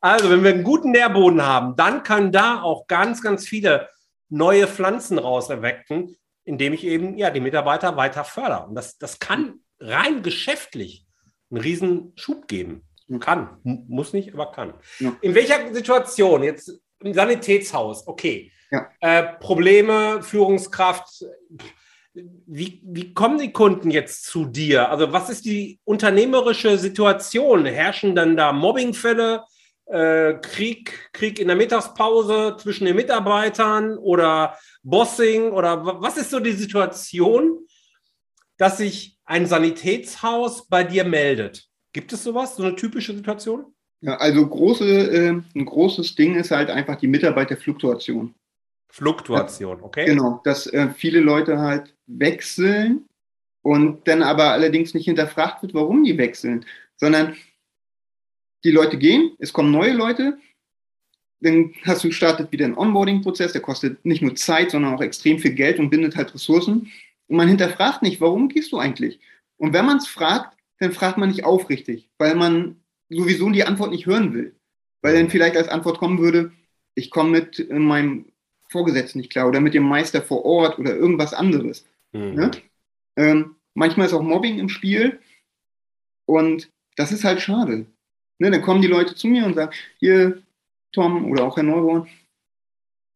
[0.00, 3.88] Also, wenn wir einen guten Nährboden haben, dann kann da auch ganz, ganz viele
[4.28, 8.66] neue Pflanzen raus erwecken, indem ich eben ja, die Mitarbeiter weiter fördere.
[8.66, 11.06] Und das, das kann rein geschäftlich
[11.50, 12.84] einen riesen Schub geben.
[13.20, 14.74] Kann, muss nicht, aber kann.
[14.98, 15.16] Ja.
[15.22, 16.42] In welcher Situation?
[16.42, 18.52] Jetzt im Sanitätshaus, okay.
[18.70, 18.90] Ja.
[19.00, 21.24] Äh, Probleme, Führungskraft.
[22.46, 24.90] Wie, wie kommen die Kunden jetzt zu dir?
[24.90, 27.66] Also, was ist die unternehmerische Situation?
[27.66, 29.44] Herrschen dann da Mobbingfälle?
[29.86, 36.40] Äh, Krieg, Krieg in der Mittagspause zwischen den Mitarbeitern oder Bossing oder was ist so
[36.40, 37.66] die Situation,
[38.58, 41.68] dass sich ein Sanitätshaus bei dir meldet?
[41.92, 43.74] Gibt es sowas, so eine typische Situation?
[44.00, 48.34] Ja, also große, äh, ein großes Ding ist halt einfach die Mitarbeiterfluktuation.
[48.88, 50.06] Fluktuation, okay.
[50.06, 53.06] Genau, dass äh, viele Leute halt wechseln
[53.62, 56.64] und dann aber allerdings nicht hinterfragt wird, warum die wechseln,
[56.96, 57.36] sondern
[58.64, 60.38] die Leute gehen, es kommen neue Leute,
[61.40, 65.38] dann hast du gestartet wieder einen Onboarding-Prozess, der kostet nicht nur Zeit, sondern auch extrem
[65.38, 66.90] viel Geld und bindet halt Ressourcen.
[67.28, 69.20] Und man hinterfragt nicht, warum gehst du eigentlich?
[69.56, 73.92] Und wenn man es fragt, dann fragt man nicht aufrichtig, weil man sowieso die Antwort
[73.92, 74.56] nicht hören will.
[75.00, 76.52] Weil dann vielleicht als Antwort kommen würde,
[76.94, 78.26] ich komme mit meinem
[78.68, 81.84] Vorgesetzten nicht klar oder mit dem Meister vor Ort oder irgendwas anderes.
[82.12, 82.34] Mhm.
[82.34, 82.50] Ne?
[83.16, 85.20] Ähm, manchmal ist auch Mobbing im Spiel
[86.26, 87.86] und das ist halt schade.
[88.38, 90.42] Ne, dann kommen die Leute zu mir und sagen, hier,
[90.92, 92.08] Tom oder auch Herr Neuborn,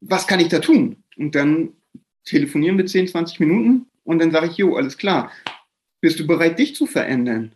[0.00, 1.02] was kann ich da tun?
[1.16, 1.74] Und dann
[2.24, 5.30] telefonieren wir 10, 20 Minuten und dann sage ich, jo, alles klar.
[6.00, 7.52] Bist du bereit, dich zu verändern?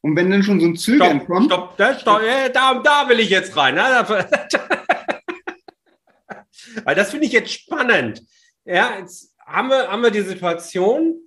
[0.00, 1.46] Und wenn dann schon so ein Zögern stopp, kommt.
[1.46, 3.74] Stopp, da, stopp, da, da will ich jetzt rein.
[3.74, 3.82] Ne?
[6.84, 8.22] Weil das finde ich jetzt spannend.
[8.64, 11.20] Ja, jetzt haben wir, haben wir die Situation,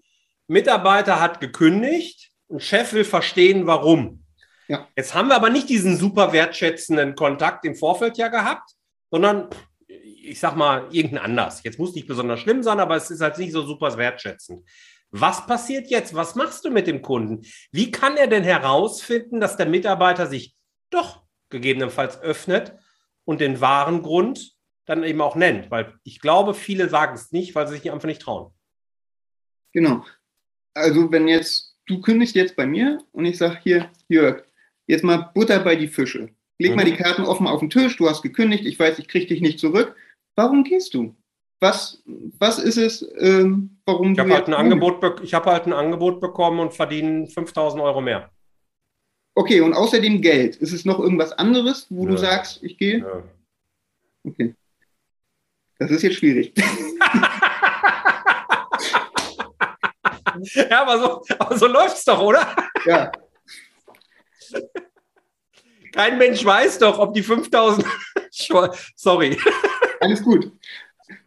[0.48, 4.24] Mitarbeiter hat gekündigt und Chef will verstehen, warum.
[4.67, 4.88] Ja.
[4.95, 8.71] Jetzt haben wir aber nicht diesen super wertschätzenden Kontakt im Vorfeld ja gehabt,
[9.12, 9.50] sondern
[9.88, 11.63] ich sag mal, irgendein anders.
[11.63, 14.67] Jetzt muss nicht besonders schlimm sein, aber es ist halt nicht so super wertschätzend.
[15.12, 16.15] Was passiert jetzt?
[16.15, 17.45] Was machst du mit dem Kunden?
[17.71, 20.56] Wie kann er denn herausfinden, dass der Mitarbeiter sich
[20.89, 22.74] doch gegebenenfalls öffnet
[23.24, 24.54] und den wahren Grund
[24.86, 25.71] dann eben auch nennt?
[25.71, 28.52] Weil ich glaube, viele sagen es nicht, weil sie sich einfach nicht trauen.
[29.71, 30.06] Genau.
[30.74, 34.43] Also wenn jetzt, du kündigst jetzt bei mir und ich sage hier, Jörg,
[34.88, 36.30] jetzt mal Butter bei die Fische.
[36.58, 36.78] Leg mhm.
[36.78, 39.41] mal die Karten offen auf den Tisch, du hast gekündigt, ich weiß, ich kriege dich
[39.41, 39.95] nicht zurück.
[40.36, 41.15] Warum gehst du?
[41.60, 44.30] Was, was ist es, ähm, warum ich du.
[44.30, 48.30] Halt ein Angebot, ich habe halt ein Angebot bekommen und verdiene 5000 Euro mehr.
[49.36, 50.56] Okay, und außerdem Geld.
[50.56, 52.12] Ist es noch irgendwas anderes, wo ja.
[52.12, 53.00] du sagst, ich gehe?
[53.00, 53.24] Ja.
[54.24, 54.56] Okay.
[55.79, 56.53] Das ist jetzt schwierig.
[60.69, 62.55] ja, aber so, aber so läuft es doch, oder?
[62.85, 63.11] Ja.
[65.91, 67.85] Kein Mensch weiß doch, ob die 5000.
[68.95, 69.38] Sorry.
[70.01, 70.51] Alles gut.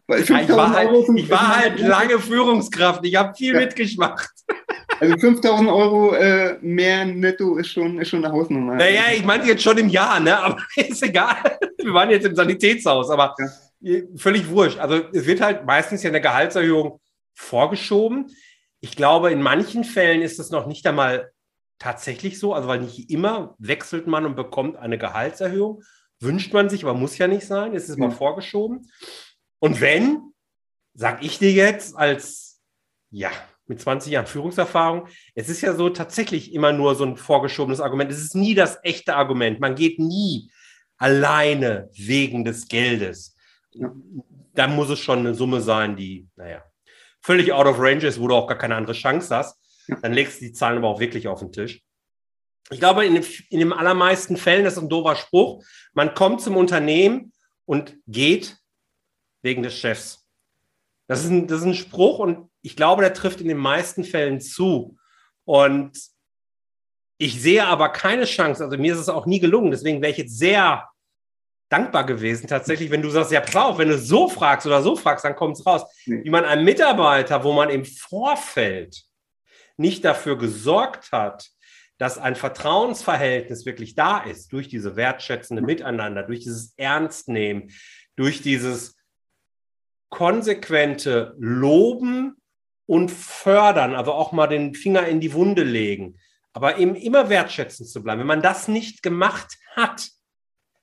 [0.08, 3.04] Ja, ich war halt, ich war halt lange Führungskraft.
[3.04, 3.60] Ich habe viel ja.
[3.60, 4.30] mitgemacht.
[5.00, 8.74] Also 5000 Euro äh, mehr netto ist schon, ist schon eine Hausnummer.
[8.74, 10.36] Naja, ich meinte jetzt schon im Jahr, ne?
[10.36, 11.58] aber ist egal.
[11.76, 13.46] Wir waren jetzt im Sanitätshaus, aber ja.
[14.16, 14.78] Völlig wurscht.
[14.78, 17.00] Also es wird halt meistens ja eine Gehaltserhöhung
[17.34, 18.30] vorgeschoben.
[18.80, 21.32] Ich glaube, in manchen Fällen ist es noch nicht einmal
[21.78, 25.82] tatsächlich so, also weil nicht immer wechselt man und bekommt eine Gehaltserhöhung.
[26.20, 27.74] Wünscht man sich, aber muss ja nicht sein.
[27.74, 28.06] Es ist mhm.
[28.06, 28.90] mal vorgeschoben.
[29.60, 30.32] Und wenn,
[30.94, 32.60] sag ich dir jetzt als,
[33.10, 33.30] ja,
[33.66, 38.10] mit 20 Jahren Führungserfahrung, es ist ja so tatsächlich immer nur so ein vorgeschobenes Argument.
[38.10, 39.60] Es ist nie das echte Argument.
[39.60, 40.50] Man geht nie
[40.96, 43.36] alleine wegen des Geldes.
[43.80, 43.92] Ja.
[44.54, 46.64] Da muss es schon eine Summe sein, die, naja,
[47.20, 49.58] völlig out of range ist, wo du auch gar keine andere Chance hast
[50.02, 51.82] dann legst du die Zahlen aber auch wirklich auf den Tisch.
[52.70, 53.16] Ich glaube, in,
[53.50, 55.64] in den allermeisten Fällen, das ist ein doofer Spruch,
[55.94, 57.32] man kommt zum Unternehmen
[57.64, 58.58] und geht
[59.42, 60.26] wegen des Chefs.
[61.06, 64.04] Das ist, ein, das ist ein Spruch und ich glaube, der trifft in den meisten
[64.04, 64.98] Fällen zu.
[65.44, 65.98] Und
[67.16, 70.18] ich sehe aber keine Chance, also mir ist es auch nie gelungen, deswegen wäre ich
[70.18, 70.88] jetzt sehr
[71.68, 74.96] dankbar gewesen, tatsächlich, wenn du sagst, ja, pass auf, wenn du so fragst oder so
[74.96, 75.82] fragst, dann kommt es raus.
[76.06, 76.24] Nee.
[76.24, 79.04] Wie man einem Mitarbeiter, wo man im Vorfeld
[79.76, 81.50] nicht dafür gesorgt hat,
[81.98, 87.70] dass ein Vertrauensverhältnis wirklich da ist, durch diese wertschätzende Miteinander, durch dieses Ernstnehmen,
[88.16, 88.96] durch dieses
[90.08, 92.36] konsequente Loben
[92.86, 96.18] und Fördern, also auch mal den Finger in die Wunde legen,
[96.52, 98.20] aber eben immer wertschätzend zu bleiben.
[98.20, 100.08] Wenn man das nicht gemacht hat,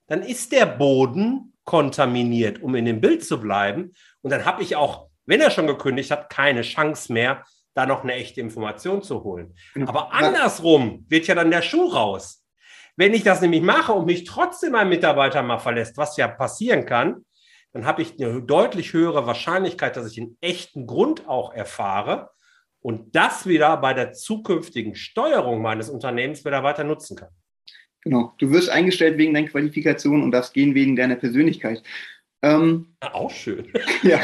[0.08, 3.94] dann ist der Boden kontaminiert, um in dem Bild zu bleiben.
[4.22, 8.04] Und dann habe ich auch, wenn er schon gekündigt hat, keine Chance mehr, da noch
[8.04, 9.56] eine echte Information zu holen.
[9.74, 9.90] Genau.
[9.90, 12.44] Aber andersrum wird ja dann der Schuh raus.
[12.96, 16.86] Wenn ich das nämlich mache und mich trotzdem ein Mitarbeiter mal verlässt, was ja passieren
[16.86, 17.26] kann,
[17.74, 22.30] dann habe ich eine deutlich höhere Wahrscheinlichkeit, dass ich einen echten Grund auch erfahre
[22.80, 27.32] und das wieder bei der zukünftigen Steuerung meines Unternehmens wieder weiter nutzen kann.
[28.06, 31.82] Genau, du wirst eingestellt wegen deiner Qualifikation und darfst gehen wegen deiner Persönlichkeit.
[32.44, 33.68] Ähm, auch schön.
[34.04, 34.22] ja,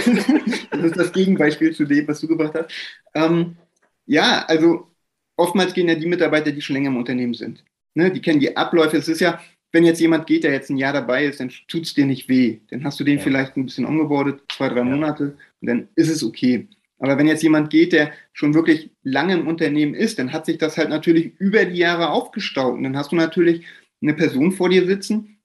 [0.69, 2.71] das ist das Gegenbeispiel zu dem, was du gebracht hast.
[3.15, 3.57] Ähm,
[4.05, 4.87] ja, also
[5.35, 7.63] oftmals gehen ja die Mitarbeiter, die schon länger im Unternehmen sind.
[7.95, 8.97] Ne, die kennen die Abläufe.
[8.97, 9.41] Es ist ja,
[9.71, 12.29] wenn jetzt jemand geht, der jetzt ein Jahr dabei ist, dann tut es dir nicht
[12.29, 12.59] weh.
[12.69, 13.23] Dann hast du den ja.
[13.23, 14.85] vielleicht ein bisschen umgebordet, zwei, drei ja.
[14.85, 16.67] Monate, und dann ist es okay.
[17.01, 20.59] Aber wenn jetzt jemand geht, der schon wirklich lange im Unternehmen ist, dann hat sich
[20.59, 22.75] das halt natürlich über die Jahre aufgestaut.
[22.75, 23.65] Und dann hast du natürlich
[24.03, 25.39] eine Person vor dir sitzen,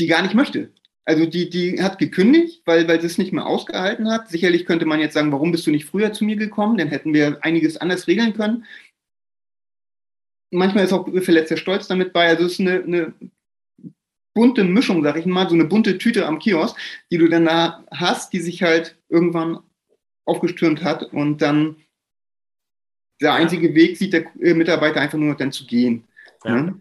[0.00, 0.72] die gar nicht möchte.
[1.04, 4.30] Also die, die hat gekündigt, weil, weil sie es nicht mehr ausgehalten hat.
[4.30, 6.76] Sicherlich könnte man jetzt sagen, warum bist du nicht früher zu mir gekommen?
[6.76, 8.64] Dann hätten wir einiges anders regeln können.
[10.50, 12.26] Manchmal ist auch verletzter Stolz damit bei.
[12.26, 13.12] Also es ist eine, eine
[14.34, 16.76] bunte Mischung, sag ich mal, so eine bunte Tüte am Kiosk,
[17.12, 19.60] die du dann da hast, die sich halt irgendwann
[20.24, 21.76] aufgestürmt hat und dann
[23.20, 26.04] der einzige Weg sieht der Mitarbeiter einfach nur noch dann zu gehen.
[26.44, 26.54] Ja.
[26.54, 26.80] Ne?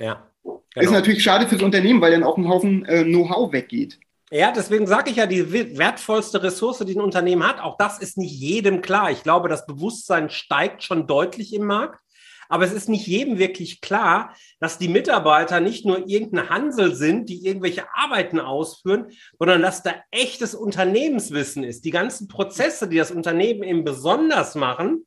[0.00, 0.26] ja.
[0.42, 0.60] Genau.
[0.74, 3.98] Ist natürlich schade fürs Unternehmen, weil dann auch ein Haufen äh, Know-how weggeht.
[4.30, 8.18] Ja, deswegen sage ich ja, die wertvollste Ressource, die ein Unternehmen hat, auch das ist
[8.18, 9.10] nicht jedem klar.
[9.10, 12.00] Ich glaube, das Bewusstsein steigt schon deutlich im Markt.
[12.48, 17.28] Aber es ist nicht jedem wirklich klar, dass die Mitarbeiter nicht nur irgendein Hansel sind,
[17.28, 19.06] die irgendwelche Arbeiten ausführen,
[19.38, 21.84] sondern dass da echtes Unternehmenswissen ist.
[21.84, 25.04] Die ganzen Prozesse, die das Unternehmen eben besonders machen,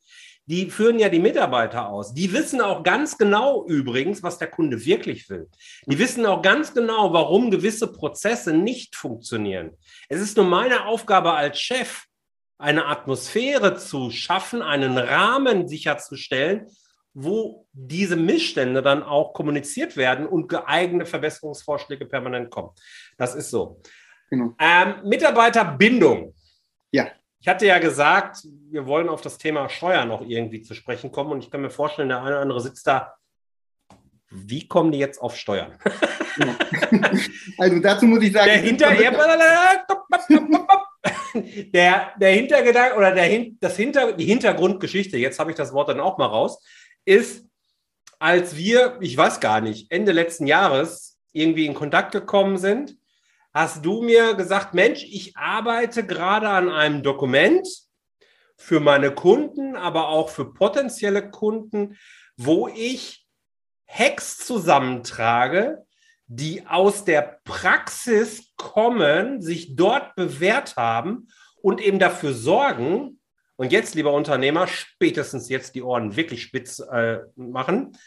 [0.50, 2.16] die führen ja die Mitarbeiter aus.
[2.16, 5.48] Die wissen auch ganz genau übrigens, was der Kunde wirklich will.
[5.86, 9.78] Die wissen auch ganz genau, warum gewisse Prozesse nicht funktionieren.
[10.08, 12.06] Es ist nur meine Aufgabe als Chef,
[12.58, 16.68] eine Atmosphäre zu schaffen, einen Rahmen sicherzustellen,
[17.14, 22.70] wo diese Missstände dann auch kommuniziert werden und geeignete Verbesserungsvorschläge permanent kommen.
[23.18, 23.82] Das ist so.
[24.30, 24.54] Genau.
[24.60, 26.34] Ähm, Mitarbeiterbindung.
[26.92, 27.08] Ja.
[27.42, 31.32] Ich hatte ja gesagt, wir wollen auf das Thema Steuer noch irgendwie zu sprechen kommen
[31.32, 33.16] und ich kann mir vorstellen, der eine oder andere sitzt da.
[34.30, 35.78] Wie kommen die jetzt auf Steuern?
[36.36, 36.54] Genau.
[37.58, 38.94] Also dazu muss ich sagen, der, Hinter
[41.74, 46.00] der, der Hintergedanke oder der, das Hinter, die Hintergrundgeschichte, jetzt habe ich das Wort dann
[46.00, 46.64] auch mal raus,
[47.06, 47.46] ist,
[48.20, 52.98] als wir, ich weiß gar nicht, Ende letzten Jahres irgendwie in Kontakt gekommen sind,
[53.54, 57.68] hast du mir gesagt, Mensch, ich arbeite gerade an einem Dokument
[58.56, 61.98] für meine Kunden, aber auch für potenzielle Kunden,
[62.36, 63.26] wo ich
[63.88, 65.86] Hacks zusammentrage,
[66.28, 71.28] die aus der Praxis kommen, sich dort bewährt haben
[71.62, 73.19] und eben dafür sorgen,
[73.60, 77.98] und jetzt, lieber Unternehmer, spätestens jetzt die Ohren wirklich spitz äh, machen,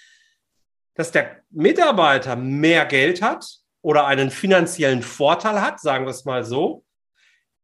[0.95, 6.43] dass der Mitarbeiter mehr Geld hat oder einen finanziellen Vorteil hat, sagen wir es mal
[6.43, 6.87] so.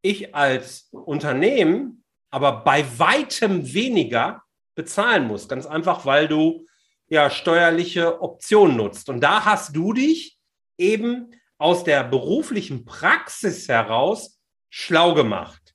[0.03, 4.42] Ich als Unternehmen aber bei weitem weniger
[4.74, 5.48] bezahlen muss.
[5.48, 6.66] Ganz einfach, weil du
[7.09, 9.09] ja steuerliche Optionen nutzt.
[9.09, 10.38] Und da hast du dich
[10.77, 15.67] eben aus der beruflichen Praxis heraus schlau gemacht.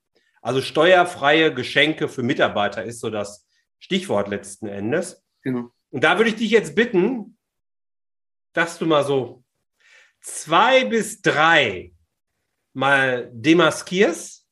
[0.43, 3.47] Also steuerfreie Geschenke für Mitarbeiter ist so das
[3.79, 5.23] Stichwort letzten Endes.
[5.41, 5.71] Genau.
[5.89, 7.37] Und da würde ich dich jetzt bitten,
[8.51, 9.43] dass du mal so
[10.19, 11.93] zwei bis drei
[12.73, 14.45] mal demaskierst.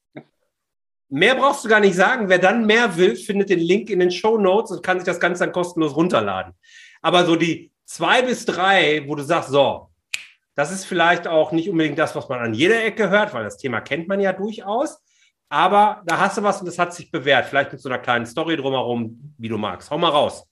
[1.10, 2.30] Mehr brauchst du gar nicht sagen.
[2.30, 5.20] Wer dann mehr will, findet den Link in den Show Notes und kann sich das
[5.20, 6.54] Ganze dann kostenlos runterladen.
[7.02, 9.90] Aber so die zwei bis drei, wo du sagst, so,
[10.56, 13.58] das ist vielleicht auch nicht unbedingt das, was man an jeder Ecke hört, weil das
[13.58, 15.02] Thema kennt man ja durchaus.
[15.52, 17.46] Aber da hast du was und das hat sich bewährt.
[17.46, 19.92] Vielleicht mit so einer kleinen Story drumherum, wie du magst.
[19.92, 20.48] Hau mal raus.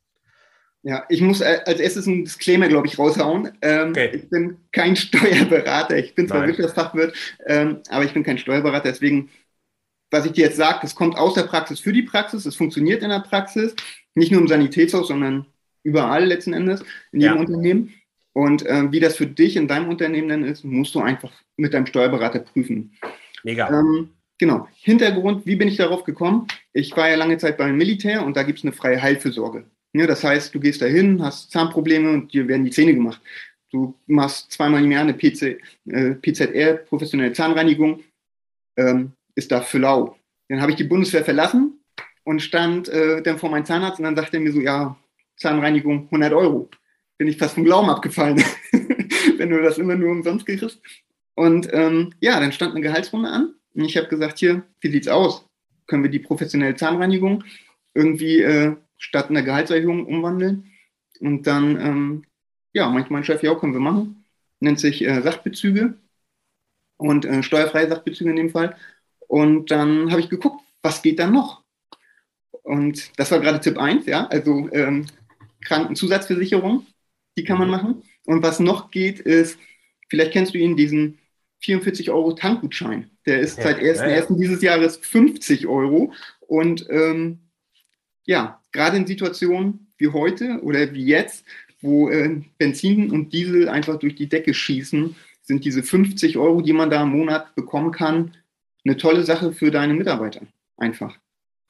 [0.82, 3.58] Ja, ich muss äh, als erstes ein Disclaimer, glaube ich, raushauen.
[3.62, 4.12] Ähm, okay.
[4.14, 5.98] Ich bin kein Steuerberater.
[5.98, 8.90] Ich bin zwar Wirtschaftsfachwirt, ähm, aber ich bin kein Steuerberater.
[8.90, 9.30] Deswegen,
[10.12, 12.46] was ich dir jetzt sage, das kommt aus der Praxis für die Praxis.
[12.46, 13.78] Es funktioniert in der Praxis.
[14.16, 15.46] Nicht nur im Sanitätshaus, sondern
[15.84, 16.82] überall letzten Endes,
[17.14, 17.40] in jedem ja.
[17.40, 17.94] Unternehmen.
[18.34, 21.74] Und äh, wie das für dich in deinem Unternehmen dann ist, musst du einfach mit
[21.74, 22.98] deinem Steuerberater prüfen.
[23.44, 23.70] Mega.
[23.70, 24.70] Ähm, Genau.
[24.82, 26.48] Hintergrund, wie bin ich darauf gekommen?
[26.72, 29.66] Ich war ja lange Zeit beim Militär und da gibt es eine freie Heilfürsorge.
[29.94, 33.22] Ja, das heißt, du gehst dahin, hast Zahnprobleme und dir werden die Zähne gemacht.
[33.70, 38.02] Du machst zweimal im Jahr eine PC, äh, PZR, professionelle Zahnreinigung,
[38.78, 40.16] ähm, ist da für lau.
[40.48, 41.80] Dann habe ich die Bundeswehr verlassen
[42.24, 44.96] und stand äh, dann vor meinem Zahnarzt und dann sagte er mir so, ja,
[45.36, 46.70] Zahnreinigung 100 Euro.
[47.18, 48.42] Bin ich fast vom Glauben abgefallen,
[49.38, 50.80] wenn du das immer nur umsonst kriegst.
[51.36, 55.08] Und ähm, ja, dann stand eine Gehaltsrunde an und ich habe gesagt, hier, wie sieht's
[55.08, 55.46] aus?
[55.88, 57.44] Können wir die professionelle Zahnreinigung
[57.94, 60.72] irgendwie äh, statt einer Gehaltserhöhung umwandeln?
[61.20, 62.24] Und dann, ähm,
[62.74, 64.26] ja, meinte mein Chef, ja, können wir machen.
[64.60, 65.96] Nennt sich äh, Sachbezüge
[66.98, 68.76] und äh, steuerfreie Sachbezüge in dem Fall.
[69.28, 71.64] Und dann habe ich geguckt, was geht da noch?
[72.64, 75.06] Und das war gerade Tipp 1, ja, also ähm,
[75.62, 76.86] Krankenzusatzversicherung,
[77.38, 77.74] die kann man mhm.
[77.74, 78.04] machen.
[78.26, 79.58] Und was noch geht, ist,
[80.10, 81.20] vielleicht kennst du ihn, diesen
[81.62, 83.10] 44 Euro Tankgutschein.
[83.26, 84.30] Der ist ja, seit 1.1.
[84.30, 86.14] Ja, dieses Jahres 50 Euro.
[86.48, 87.40] Und ähm,
[88.26, 91.46] ja, gerade in Situationen wie heute oder wie jetzt,
[91.82, 96.74] wo äh, Benzin und Diesel einfach durch die Decke schießen, sind diese 50 Euro, die
[96.74, 98.36] man da im Monat bekommen kann,
[98.86, 100.42] eine tolle Sache für deine Mitarbeiter.
[100.78, 101.18] Einfach.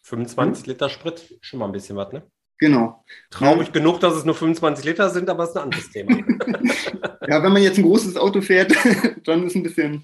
[0.01, 2.23] 25 Liter Sprit, schon mal ein bisschen was, ne?
[2.59, 3.03] Genau.
[3.29, 6.17] Traurig genug, dass es nur 25 Liter sind, aber es ist ein anderes Thema.
[7.27, 8.73] ja, wenn man jetzt ein großes Auto fährt,
[9.25, 10.03] dann ist ein bisschen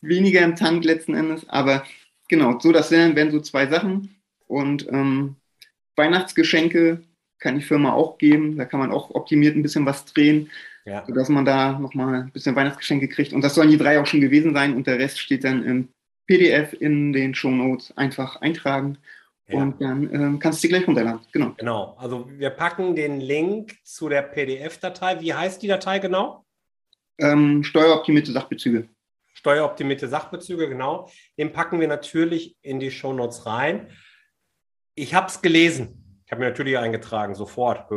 [0.00, 1.48] weniger im Tank letzten Endes.
[1.48, 1.84] Aber
[2.28, 4.16] genau, so das wären, wären so zwei Sachen.
[4.48, 5.36] Und ähm,
[5.94, 7.02] Weihnachtsgeschenke
[7.38, 8.56] kann die Firma auch geben.
[8.56, 10.50] Da kann man auch optimiert ein bisschen was drehen,
[10.84, 11.04] ja.
[11.06, 13.32] sodass man da nochmal ein bisschen Weihnachtsgeschenke kriegt.
[13.32, 14.74] Und das sollen die drei auch schon gewesen sein.
[14.74, 15.88] Und der Rest steht dann im
[16.26, 18.98] PDF in den Show Notes einfach eintragen.
[19.52, 19.62] Ja.
[19.62, 21.20] Und dann ähm, kannst du sie gleich runterladen.
[21.32, 21.54] Genau.
[21.56, 21.96] Genau.
[21.98, 25.20] Also wir packen den Link zu der PDF-Datei.
[25.20, 26.44] Wie heißt die Datei genau?
[27.18, 28.88] Ähm, steueroptimierte Sachbezüge.
[29.34, 31.10] Steueroptimierte Sachbezüge, genau.
[31.38, 33.88] Den packen wir natürlich in die Shownotes rein.
[34.94, 36.20] Ich habe es gelesen.
[36.26, 37.90] Ich habe mir natürlich eingetragen, sofort.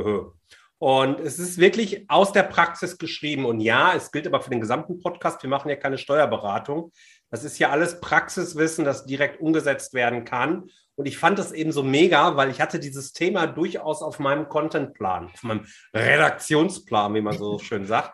[0.78, 3.46] Und es ist wirklich aus der Praxis geschrieben.
[3.46, 5.42] Und ja, es gilt aber für den gesamten Podcast.
[5.44, 6.92] Wir machen ja keine Steuerberatung.
[7.30, 10.70] Das ist ja alles Praxiswissen, das direkt umgesetzt werden kann.
[10.96, 14.48] Und ich fand das eben so mega, weil ich hatte dieses Thema durchaus auf meinem
[14.48, 18.14] Contentplan, auf meinem Redaktionsplan, wie man so schön sagt.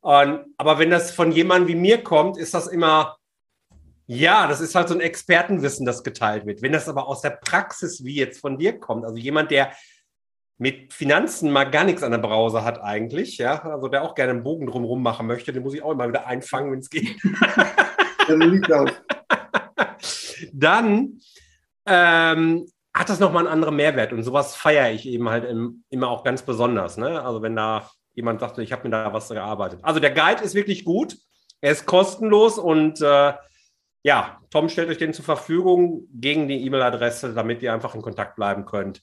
[0.00, 3.16] Und, aber wenn das von jemandem wie mir kommt, ist das immer,
[4.06, 6.60] Ja, das ist halt so ein Expertenwissen, das geteilt wird.
[6.60, 9.72] Wenn das aber aus der Praxis wie jetzt von dir kommt, also jemand, der
[10.58, 14.32] mit Finanzen mal gar nichts an der Brause hat eigentlich, ja, also der auch gerne
[14.32, 17.16] einen Bogen drumherum machen möchte, den muss ich auch immer wieder einfangen, wenn es geht.
[20.52, 21.18] Dann
[21.86, 26.08] ähm, hat das nochmal einen anderen Mehrwert und sowas feiere ich eben halt im, immer
[26.08, 26.96] auch ganz besonders.
[26.96, 27.22] Ne?
[27.22, 29.80] Also wenn da jemand sagt, ich habe mir da was gearbeitet.
[29.82, 31.16] Also der Guide ist wirklich gut,
[31.60, 33.32] er ist kostenlos und äh,
[34.02, 38.36] ja, Tom stellt euch den zur Verfügung gegen die E-Mail-Adresse, damit ihr einfach in Kontakt
[38.36, 39.00] bleiben könnt.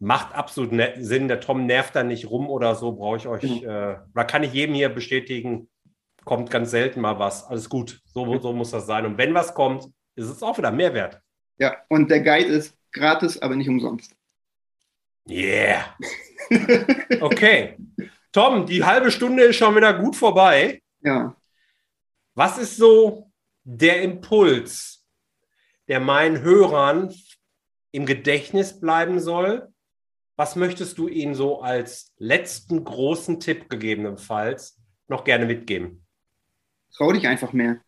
[0.00, 1.28] Macht absolut ne Sinn.
[1.28, 3.68] Der Tom nervt da nicht rum oder so, brauche ich euch, mhm.
[3.68, 5.68] äh, da kann ich jedem hier bestätigen,
[6.24, 7.44] kommt ganz selten mal was.
[7.44, 9.06] Alles gut, so, so muss das sein.
[9.06, 11.20] Und wenn was kommt, ist es auch wieder Mehrwert.
[11.60, 14.16] Ja, und der Guide ist gratis, aber nicht umsonst.
[15.28, 15.94] Yeah.
[17.20, 17.76] Okay.
[18.32, 20.82] Tom, die halbe Stunde ist schon wieder gut vorbei.
[21.02, 21.36] Ja.
[22.34, 23.30] Was ist so
[23.62, 25.06] der Impuls,
[25.86, 27.14] der meinen Hörern
[27.92, 29.68] im Gedächtnis bleiben soll?
[30.36, 36.04] Was möchtest du ihnen so als letzten großen Tipp gegebenenfalls noch gerne mitgeben?
[36.94, 37.80] Trau dich einfach mehr.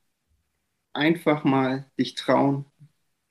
[0.92, 2.66] Einfach mal dich trauen,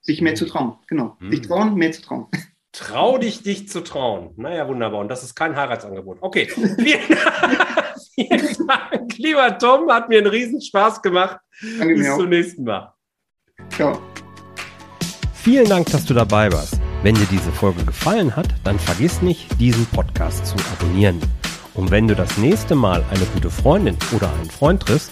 [0.01, 1.17] sich mehr zu trauen, genau.
[1.19, 1.31] Mhm.
[1.31, 2.27] Sich trauen, mehr zu trauen.
[2.73, 4.31] Trau dich, dich zu trauen.
[4.37, 5.01] Naja, wunderbar.
[5.01, 6.19] Und das ist kein Heiratsangebot.
[6.21, 6.47] Okay.
[6.47, 6.77] Vielen,
[8.15, 9.91] vielen Dank, lieber Tom.
[9.91, 11.37] Hat mir einen Riesenspaß gemacht.
[11.77, 12.93] Danke Bis zum nächsten Mal.
[13.69, 14.01] Ciao.
[15.33, 16.79] Vielen Dank, dass du dabei warst.
[17.03, 21.19] Wenn dir diese Folge gefallen hat, dann vergiss nicht, diesen Podcast zu abonnieren.
[21.73, 25.11] Und wenn du das nächste Mal eine gute Freundin oder einen Freund triffst,